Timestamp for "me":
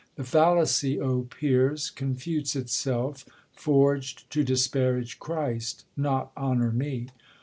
6.71-7.09